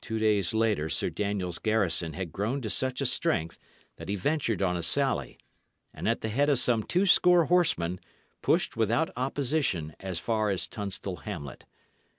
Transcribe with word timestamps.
Two 0.00 0.18
days 0.18 0.54
later 0.54 0.88
Sir 0.88 1.10
Daniel's 1.10 1.58
garrison 1.58 2.14
had 2.14 2.32
grown 2.32 2.62
to 2.62 2.70
such 2.70 3.02
a 3.02 3.04
strength 3.04 3.58
that 3.96 4.08
he 4.08 4.16
ventured 4.16 4.62
on 4.62 4.74
a 4.74 4.82
sally, 4.82 5.36
and 5.92 6.08
at 6.08 6.22
the 6.22 6.30
head 6.30 6.48
of 6.48 6.58
some 6.58 6.82
two 6.82 7.04
score 7.04 7.44
horsemen, 7.44 8.00
pushed 8.40 8.74
without 8.74 9.10
opposition 9.18 9.94
as 10.00 10.18
far 10.18 10.48
as 10.48 10.66
Tunstall 10.66 11.16
hamlet. 11.24 11.66